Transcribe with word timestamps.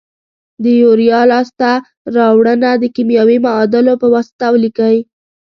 د 0.63 0.65
یوریا 0.81 1.21
لاس 1.31 1.49
ته 1.59 1.71
راوړنه 2.17 2.69
د 2.77 2.83
کیمیاوي 2.95 3.37
معادلو 3.45 3.93
په 4.01 4.07
واسطه 4.13 4.45
ولیکئ. 4.51 4.97